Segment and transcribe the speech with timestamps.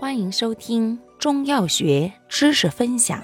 [0.00, 3.22] 欢迎收听中药学知识分享。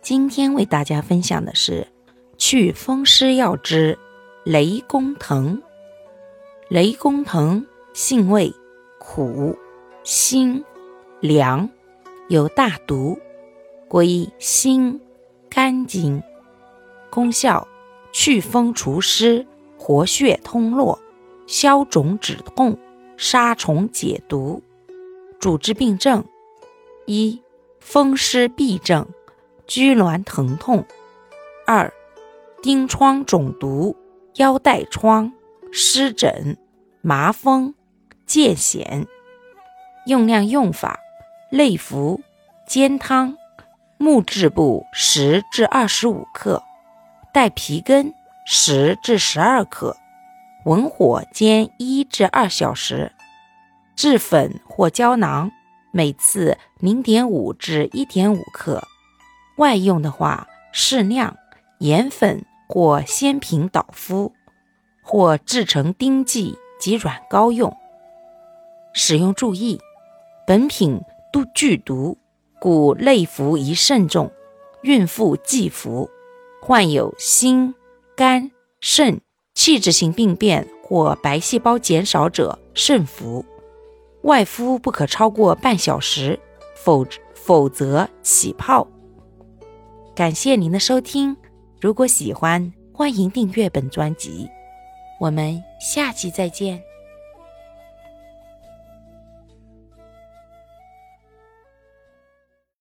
[0.00, 1.88] 今天为大家分享的是
[2.36, 3.98] 祛风湿药之
[4.44, 5.60] 雷公藤。
[6.68, 8.54] 雷公藤性味
[9.00, 9.58] 苦、
[10.04, 10.64] 辛、
[11.18, 11.68] 凉，
[12.28, 13.18] 有大毒，
[13.88, 15.00] 归心、
[15.50, 16.22] 肝经。
[17.10, 17.66] 功效：
[18.12, 19.44] 祛风除湿，
[19.76, 21.00] 活血通络，
[21.48, 22.78] 消肿止痛，
[23.16, 24.62] 杀虫解毒。
[25.40, 26.24] 主治病症：
[27.06, 27.40] 一、
[27.78, 29.06] 风湿痹症、
[29.68, 30.82] 拘挛疼痛；
[31.64, 31.92] 二、
[32.60, 33.96] 疔疮肿毒、
[34.34, 35.32] 腰带疮、
[35.70, 36.58] 湿疹、
[37.02, 37.72] 麻风、
[38.26, 39.06] 疥癣。
[40.06, 40.98] 用量用法：
[41.52, 42.20] 内服，
[42.66, 43.36] 煎汤，
[43.96, 46.64] 木质部十至二十五克，
[47.32, 48.12] 带皮根
[48.44, 49.96] 十至十二克，
[50.64, 53.12] 文火煎一至二小时。
[53.98, 55.50] 制粉或胶囊，
[55.90, 58.80] 每次零点五至一点五克。
[59.56, 61.36] 外用的话，适量
[61.80, 64.32] 研粉或鲜品捣敷，
[65.02, 67.76] 或制成丁剂及软膏用。
[68.94, 69.80] 使用注意：
[70.46, 71.00] 本品
[71.32, 72.16] 都剧毒，
[72.60, 74.30] 故内服宜慎重，
[74.82, 76.08] 孕妇忌服。
[76.62, 77.74] 患有心、
[78.14, 79.20] 肝、肾
[79.54, 83.44] 器质性病变或白细胞减少者慎服。
[84.22, 86.38] 外敷不可超过半小时，
[86.76, 88.86] 否否则起泡。
[90.14, 91.36] 感谢您的收听，
[91.80, 94.48] 如果喜欢，欢迎订阅本专辑，
[95.20, 96.87] 我们下期再见。